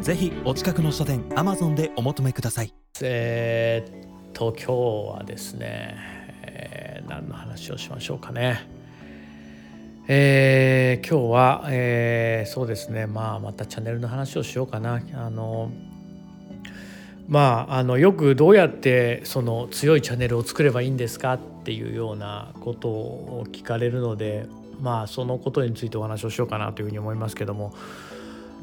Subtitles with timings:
[0.00, 2.72] ぜひお近くの書店アマゾンでお求めください。
[3.00, 4.66] えー、っと今
[5.14, 5.96] 日はですね、
[6.42, 8.68] えー、何の話をしましょうかね。
[10.06, 15.00] えー、今日は、えー、そうですねまあまたチャンネルの話をしようかな。
[15.14, 15.72] あの
[17.26, 24.46] まああのよくどうやってその強いチャンネルを作ればいいんですかっていうようなことを聞かれるので
[24.80, 27.72] まあそのことについてお話をしようかなというふうに思いますけども。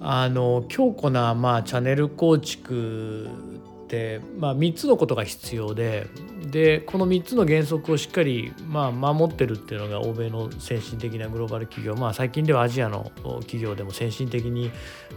[0.00, 3.28] あの強固な、まあ、チャンネル構築
[3.84, 6.06] って、まあ、3つのことが必要で
[6.50, 14.70] でこの3つの原則をしっかり、まあ、守ってるっていうのが欧米の先進的なグローバル企業、まあ、最近ではアジアの企業でも先進的に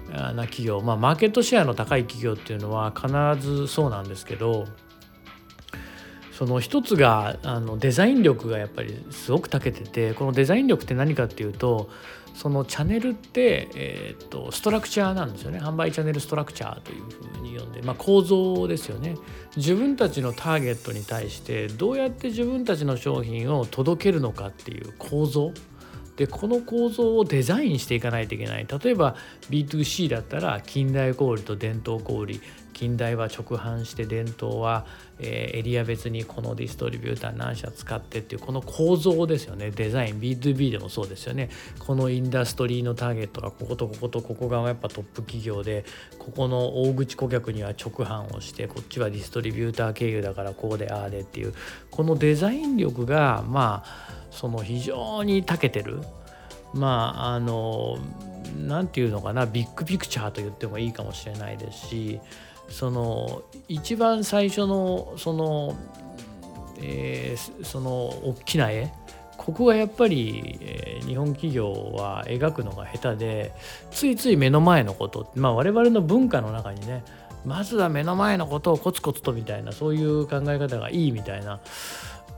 [0.09, 4.67] な企業、まあ、マーケットシェアの高い企業っていうのは必ずそうなんですけど
[6.31, 11.89] その一つがあのデザイン力がやっぱりすごく長けててこのデザイン力って何かっていうと
[12.37, 15.59] そのチャンネルって、えーと、ストラクチャーなんですよね。
[15.59, 19.15] 販売チャンネルストラクチャーというふうに呼んで、まあ、構造ですよね。
[19.55, 25.51] 自分たちのターゲットに対してどうやって自分たちの商品を届けるのかっていう構造。
[26.15, 28.67] でこの構造をデザインしていかないといけない。
[28.67, 29.15] 例えば
[29.49, 32.39] B2C だったら近代小売と伝統小売。
[32.77, 34.85] 近代は直販して伝統は、
[35.19, 39.71] えエリア別にこのディストリビューター何社使ってっていうこの構造ですよね。
[39.71, 41.49] デザイン B2B でもそうですよね。
[41.79, 45.85] このインダストリーのターゲットがこことこことここがやっぱトップ企業で
[46.19, 51.55] ここの大口顧客には直販をしてこっちはディストリビューター経由だからこうでああでっていう。
[51.89, 56.01] このデザイン力がまあその非常に長けてる。
[56.75, 57.97] まああの
[58.67, 59.47] 何て言うのかな。
[59.47, 62.19] ビッグピクチャーと言ってもいいかもしれないですし
[62.69, 65.75] その一番最初のその、
[66.79, 68.91] えー、その大きな絵。
[69.37, 73.53] ここがやっぱり、えー、日本企業は描くのが下手で
[73.91, 77.05] ついつい目の前のことまあ我々の文化の中にね
[77.45, 81.61] まずは目の前のことをコツコツとみたいなそういう考え方がいいみたいな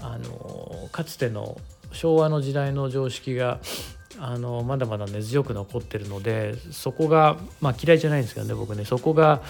[0.01, 1.57] あのかつての
[1.91, 3.59] 昭和の時代の常識が
[4.21, 9.41] あのまだまだ根強く残ってるのでそこがまあ嫌いじゃないんですけどね僕ねそこが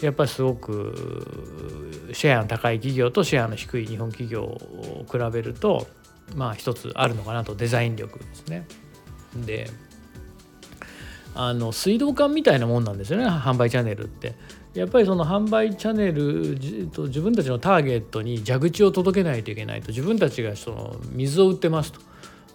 [0.00, 5.86] やっぱりすごくシェアの高い企業とシェアの低い日本企業を比べると
[6.34, 8.66] まあ一つあるのかなとデザイン力ですね。
[9.36, 9.68] で
[11.34, 14.34] あの水道管みたいなもんなんですよね販売チャンネルって。
[14.72, 22.00] やっぱりその販売チャンネルと自分たちのターゲットに蛇口を届けないといけないと自分たちがその水を売ってますと。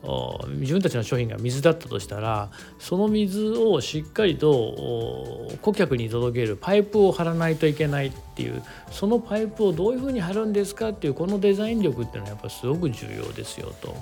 [0.02, 2.50] 自分たちの商品が水だったとしたら
[2.80, 13.96] その水をしっかりと顧客に届けるパイプを張らないといけないっていうそのパイプをどういうふうに張るんですかっていうこのデザイン力っていうのはやっぱすごく重要ですよと。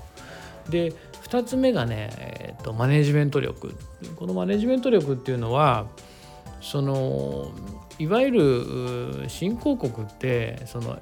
[0.69, 0.93] で
[1.23, 3.73] 2つ目がね、えーと、マネジメント力
[4.15, 5.87] このマネジメント力っていうのは
[6.61, 7.51] その
[7.97, 10.99] いわゆる新興国ってその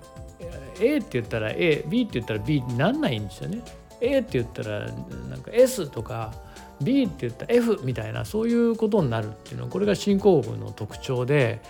[0.80, 3.62] A って言ったら AB って言ったら B になんないんですよね。
[4.02, 4.92] A って言ったら
[5.30, 6.34] なんか S とか
[6.82, 11.62] B って言ったら F みたいなそういうことになるっていうのはこれが新興国の特徴で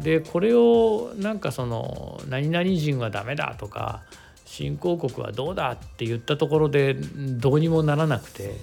[0.00, 4.02] でこれをなんかその何々人はダメだとか
[4.44, 8.54] 新興国はどうだって言ったところでどうにもならなくて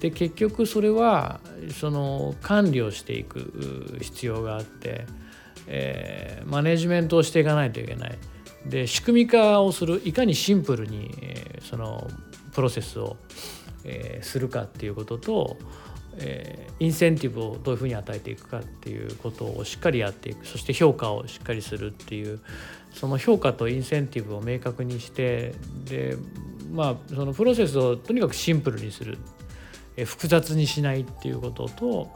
[0.00, 1.40] で結局それは
[1.72, 5.06] その管理をしていく必要があって、
[5.66, 8.18] えー、マネジメントをしていかないといけない。
[8.66, 12.08] で仕組み化をするいかにシンプルに、えー、その
[12.56, 13.18] プロセスを、
[13.84, 15.58] えー、するかっていうことと、
[16.16, 22.40] えー、インセンティブをどういうふうに与えていくかっていうことをしっかりやっていくそして評価をしっかりするっていう
[22.94, 25.54] その評価とインセンティブを明確にして
[25.84, 26.16] で
[26.72, 29.18] まあそのプロセスをとにかくシンプルにする、
[29.98, 32.10] えー、複雑にしないっていうことと、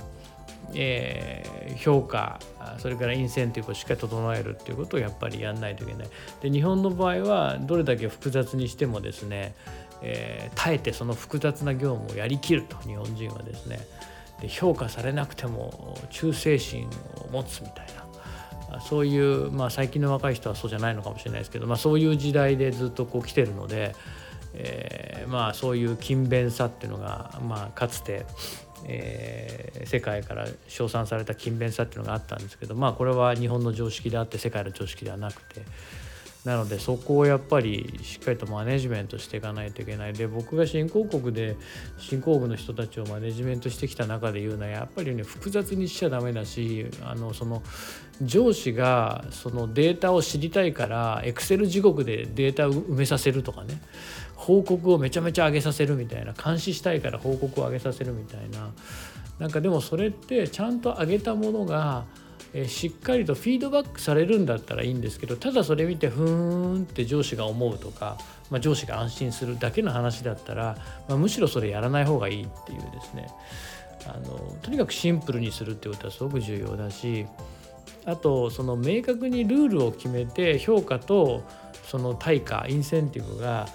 [0.75, 2.41] えー、評価
[2.79, 6.09] それからインセンティブをしっかり整えるっていうことをやっぱりやんないといけない。
[6.41, 9.55] で日本の場合はどれだけ複雑にしてもですね
[10.03, 13.81] えー、耐えてその複雑な業務をやりきると日本人はですね。
[14.41, 16.89] で評価されなくても忠誠心
[17.27, 18.01] を持つみたいな。
[18.81, 23.97] そういう、まあ、最近の若い人はそうじゃないのかもしれないですけど、まあ、そういう時代でずっとこう来てるので、
[24.55, 28.27] えー、まあそういう勤勉さっていうのが、まあ、かつて、
[28.85, 35.63] えー、世界から称賛された勤勉さっていうのがあったんですけどまあこれは日本の常識であって世界の常識ではなくて
[36.45, 40.15] なのでそこをやっぱりしっかりとマネジメントしていかないといけない。
[40.15, 41.57] で僕が新興国で
[41.99, 47.63] 新興国の人たちをマネジメントしてきた中で言うのはやっぱりね複雑にしちゃダメだしあのその
[48.23, 53.81] 上司がそのデータを知りたいからエクセル地獄でデータを埋めさせるとかね
[54.35, 58.73] 報告をめちゃめちゃ上げさせるみたいな監視したいから報告を上げさせるみたいな。
[59.39, 62.05] なんかでもそれってちゃんと上げたものが
[62.53, 68.19] えしっかりとフィードバックされるんだったらいいんですけどただそれ見てふーんって上司が思うとか、
[68.51, 70.77] まあ、上司が安心するだけの話だったら、
[71.09, 73.29] まあ、むしろそれやらない方がいいっていうですね。
[74.07, 77.27] あのとにかくシンプルにするってことはすごく重要だし
[78.07, 81.43] あとその明確にルールを決めて評価と
[81.85, 83.69] その対価インセンティブが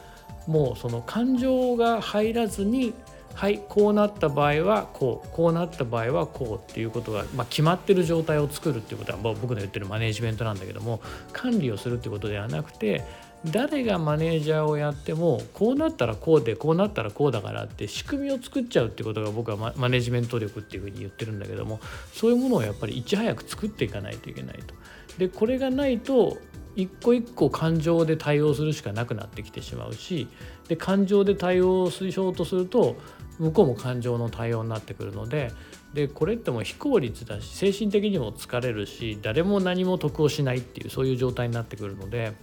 [0.48, 2.94] もうその感情が入らずに
[3.36, 11.02] はいこうなった場合はこうこうなった場合はこうっていうことが、まあ、決まってる状態を作るっていうことは、ま、僕の言ってるマネジメントなんだけども
[11.34, 13.04] 管理をするってことではなくて
[13.52, 21.80] 誰がマネージャーをやってもこうなったらこうでこうなったらこうだからって仕組みを作っちゃうってことが僕はマネジメント力っていうふうに言ってるんだけども
[22.14, 24.74] そういうものをやっぱりいち早く作っていかないといけないと。
[25.18, 26.38] でこれがないと
[26.76, 30.28] 一個一個感情で対応するしかなくなってきてしまうし
[30.68, 32.98] で感情で対応しようとすると
[33.40, 35.52] 向こうも感情の対応になってくるので
[35.94, 42.34] でこれっても非効率だし精神的にも疲れるし誰も何も得をしないっていうそういう状態になってくるので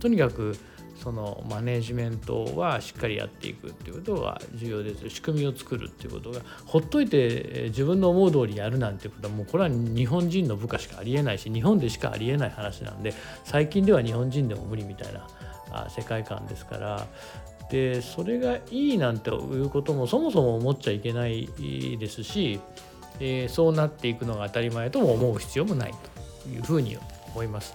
[0.00, 0.56] とにかく
[1.02, 5.10] そのマネジメントはしっかりやっていくっていうことが重要です。
[5.10, 15.26] 仕組みを作るっていうことがほっといて自分の思う通りやるなんていうことはもうこれは日本人の部下しかありえないし日本でしかありえない話なんで最近では日本人でも無理みたいな
[15.88, 17.06] 世界観ですから
[17.72, 21.48] でそれがいいなんていうこともそもそも思っちゃいけない
[21.98, 22.60] ですし、
[23.18, 25.94] えー、そうなっていくのが当たり前とも思う必要もない
[26.44, 26.98] というふうに
[27.32, 27.74] 思います。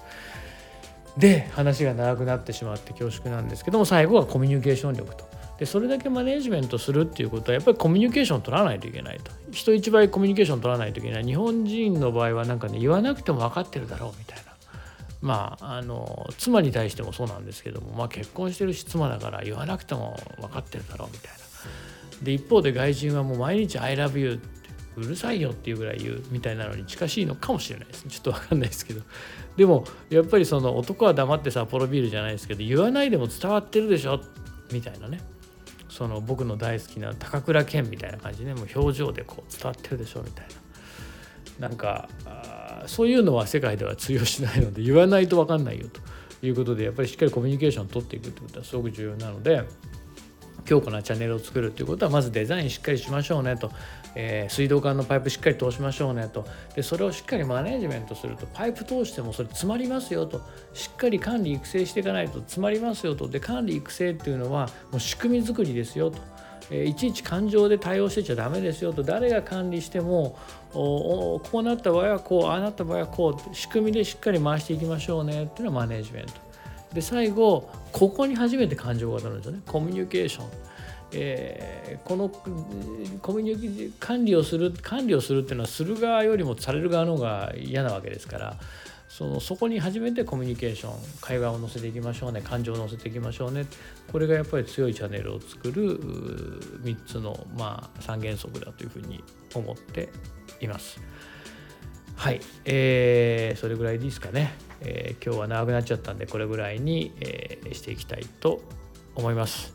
[1.18, 5.26] で話が長くなってしまって恐縮なんですけども最後はコミュニケーション力と。
[5.58, 14.47] でそれだけマネジメントするっていうことはやっぱりコミュニケーション取らないといけないと人一倍コミュニケーション取らないといけない日本人の場合はなんかね言わなくても分かってるだろうみたいな
[15.22, 21.38] まああの妻に対してもそうなんですけども、まあ、結婚してるし妻だから言わなくても分かってるだろうみたいな。
[22.24, 24.48] で一方で外人はもう毎日「I love you」って
[24.96, 28.08] うるさいよっていうぐらい言うみたいなのに近しいのかもしれないです。
[28.08, 29.02] ちょっと分かんないですけど。
[29.56, 34.20] でもやっぱりその男は黙ってさポロビールじゃないですけど言わないでも伝わってるでしょ？
[34.72, 35.20] みたいなね。
[35.90, 40.22] その僕の大好きな高倉健みたいな感じで、ね、もう表情でこう伝わってるでしょ？
[40.22, 40.46] みたい
[41.60, 41.70] な。
[41.70, 42.08] なんか
[42.88, 45.88] そういうのは世界では通用しないので言わないと分かんないよ
[46.40, 49.64] ということでやっぱりしっかりコミュニケーションを取っていくってことはすごく重要なので
[50.68, 53.72] 強固なチャンネルを作るということはまずデザインしっかりしましょうねと、
[54.16, 56.46] えー、水道管のパイプしっかり通しましょうねと。
[56.76, 60.42] でそれをしっかりマネージメントするとパイプ通してもそれ詰まりますよと。
[60.74, 63.30] しっかり管理育成していかないと詰まりますよと。
[63.30, 66.20] で管理育成っていうのはもう仕組み作りですよと。
[66.70, 70.38] えいちいち感情で対応してちゃダメですよと誰が管理しても
[70.74, 76.34] こうなった場合はこうああなった場合はこう仕組みでしっかり回していきましょうねっていうのはマネジメント。
[76.94, 79.62] で最後ここに初めて感情が当たるんですよね。
[79.66, 80.46] コミュニケーション。
[81.14, 88.58] えー、このコミュニケー管理をする管理をするっていうのはする側よりもされる側の方が嫌なわけですから
[89.10, 93.66] そのそこに初めてコミュニケーション会話を乗せていきましょうね感情を乗せていきましょうね
[94.12, 96.00] これがやっぱり強いチャンネルを作る
[96.84, 99.24] 3つの、まあ、3原則だというふうに
[99.54, 100.10] 思って
[100.60, 101.00] います。
[102.16, 108.62] はい、えー、それぐらいでいいですかね、えー、今日は長くなっちゃったんでこれぐらいに、えー、していきたいと
[109.16, 109.74] 思います。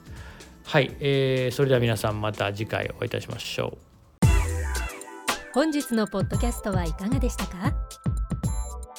[0.64, 3.92] はい、えー、それでは皆さんまた次回お会いいたしましょう。
[5.54, 7.81] 本日のポッドキャストはいかがでしたか？